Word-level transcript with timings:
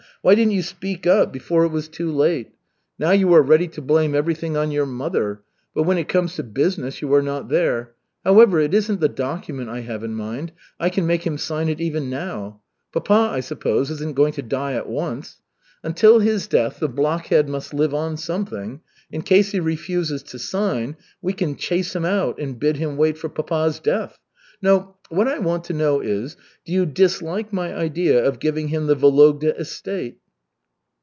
Why 0.23 0.35
didn't 0.35 0.53
you 0.53 0.61
speak 0.61 1.07
up 1.07 1.33
before 1.33 1.63
it 1.63 1.69
was 1.71 1.87
too 1.87 2.11
late? 2.11 2.51
Now 2.99 3.09
you 3.09 3.33
are 3.33 3.41
ready 3.41 3.67
to 3.69 3.81
blame 3.81 4.13
everything 4.13 4.55
on 4.55 4.69
your 4.69 4.85
mother, 4.85 5.41
but 5.73 5.81
when 5.81 5.97
it 5.97 6.07
comes 6.09 6.35
to 6.35 6.43
business, 6.43 7.01
you 7.01 7.11
are 7.15 7.23
not 7.23 7.49
there. 7.49 7.95
However, 8.23 8.59
it 8.59 8.71
isn't 8.71 8.99
the 9.01 9.09
document 9.09 9.69
I 9.69 9.79
have 9.79 10.03
in 10.03 10.13
mind. 10.13 10.51
I 10.79 10.89
can 10.89 11.07
make 11.07 11.25
him 11.25 11.39
sign 11.39 11.69
it 11.69 11.81
even 11.81 12.07
now. 12.11 12.61
Papa, 12.93 13.31
I 13.33 13.39
suppose, 13.39 13.89
isn't 13.89 14.13
going 14.15 14.33
to 14.33 14.43
die 14.43 14.73
at 14.73 14.87
once. 14.87 15.37
Until 15.81 16.19
his 16.19 16.45
death 16.45 16.77
the 16.81 16.87
blockhead 16.87 17.49
must 17.49 17.73
live 17.73 17.95
on 17.95 18.15
something. 18.15 18.81
In 19.11 19.23
case 19.23 19.53
he 19.53 19.59
refuses 19.59 20.21
to 20.21 20.37
sign, 20.37 20.97
we 21.23 21.33
can 21.33 21.55
chase 21.55 21.95
him 21.95 22.05
out 22.05 22.39
and 22.39 22.59
bid 22.59 22.77
him 22.77 22.95
wait 22.95 23.17
for 23.17 23.27
papa's 23.27 23.79
death. 23.79 24.19
No, 24.63 24.97
what 25.09 25.27
I 25.27 25.39
want 25.39 25.63
to 25.65 25.73
know 25.73 26.01
is, 26.01 26.37
do 26.65 26.71
you 26.71 26.85
dislike 26.85 27.51
my 27.51 27.73
idea 27.75 28.23
of 28.23 28.37
giving 28.39 28.67
him 28.67 28.85
the 28.85 28.95
Vologda 28.95 29.57
estate?" 29.59 30.19